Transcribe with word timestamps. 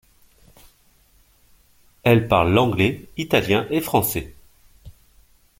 Elle 2.01 2.27
parle 2.27 2.51
l'anglais, 2.53 3.01
italien 3.17 3.67
et 3.69 3.81
français. 3.81 4.33